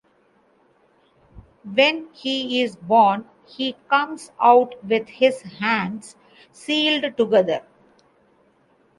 [1.75, 6.15] When he is born, he comes out with his hands
[6.51, 7.61] sealed together.